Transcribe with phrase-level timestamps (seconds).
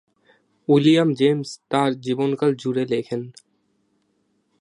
[0.67, 3.21] William James তাঁর জীবনকাল জুড়ে লেখেন।